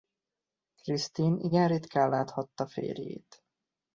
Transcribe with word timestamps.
Christiane 0.81 1.39
igen 1.41 1.67
ritkán 1.67 2.09
láthatta 2.09 2.67
férjét. 2.67 3.43